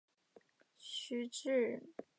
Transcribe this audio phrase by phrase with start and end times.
[0.79, 1.93] 徐积人。